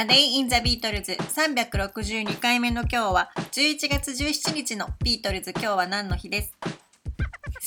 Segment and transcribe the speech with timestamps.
[0.00, 6.56] A Day in the Beatles 362回目の今日は11月17日のビートルズ今日は何の日です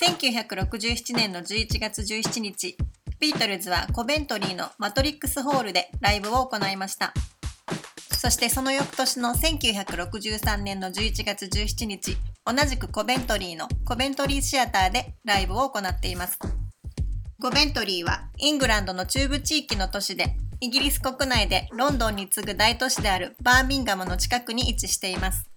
[0.01, 2.77] ？1967年の11月17日
[3.19, 7.13] ビートルズはコベントリーのマトリックスホールでライブを行いました。
[8.17, 16.39] そしてその翌年の1963年の11月17日同じくコベントリーのコベントリーシアターでライブを行っています。
[17.41, 25.49] コベントリーはイングランドの中部地域の都市でイギリス国内でロンドンに次ぐ大都市であるバーミンガムの近くに位置しています。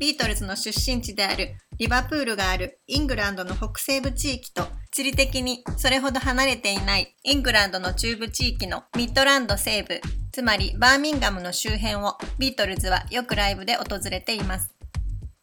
[0.00, 10.00] ビートルズの出身地であるリバプールがあるイングランドの北西部地域と地理的にそれほど離れていないイングランドの中部地域のミッドランド西部、
[10.32, 14.74] つまりバーミンガムの周辺をビートルズはよくライブで訪れています。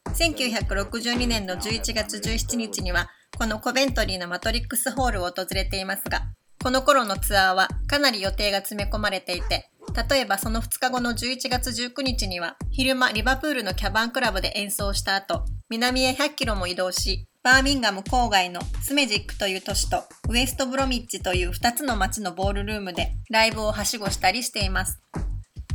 [0.09, 6.23] 1962年の11月17日にはこのコベントリーのマトリックスホールを訪れていますが、
[6.65, 9.69] この頃のツアーはかなり予定が詰め込まれていて、
[10.09, 24.99] 例えばその2日後の11月19日には、昼間リバプールのキャバンクラブで演奏した後、南へ100キロも移動し、バーミンガム郊外のスメジックという都市とウエストブロミッチという2つの街のボールルームでライブをはしごしたりしています。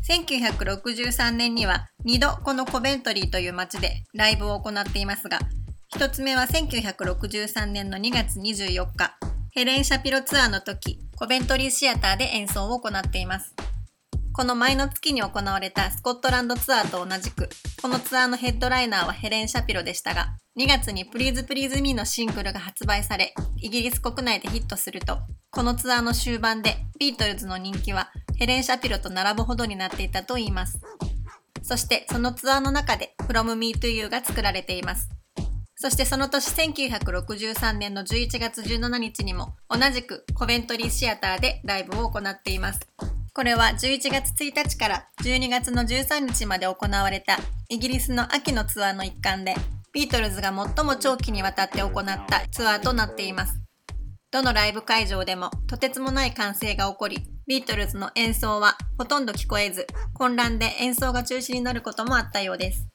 [0.09, 5.39] 1963年には2度このコベントリーという街でライブを行っていますが、
[5.95, 9.20] 1つ目は1963年の2月24日、
[9.53, 13.53] ヘレン・シャピロツアーの時、コベントリーシアターで演奏を行っています。
[14.33, 17.48] この前の月に行われたスコットランドツアーと同じく、
[17.83, 25.19] このツアーのヘッドライナーはヘレン・シャピロでしたが、2月に Please Please Me のシングルが発売され、イギリス国内でヒットすると、
[25.51, 30.81] このツアーの終盤でビートルズの人気はヘレン・シャピロと並ぶほどになっていたといいます。
[31.64, 35.09] そしてそのツアーの中で From Me to You が作られています。
[35.83, 42.81] そしてその年1963年の11月17日にも同じくコベントリーシアターでライブを行っています。
[43.33, 47.39] これは11月1日から12月の13日まで行われた
[47.70, 49.55] イギリスの秋のツアーの一環で
[49.95, 53.58] ビートルズが最も長期にわたって行ったツアーとなっています。
[54.30, 62.86] どのライブ会場でもとてつもない歓声が起こり、ビートルズの演奏はほとんど聞こえず、混乱で演奏が中止になることもあったようです。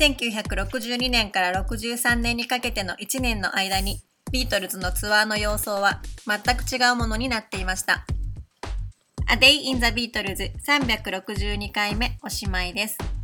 [0.00, 4.00] 1962年から63年にかけての1年の間に
[4.32, 8.06] ビートルズのツアーの様相は全く違うものになっていました。
[9.28, 13.19] A Day in the Beatles 362回目おしまいです。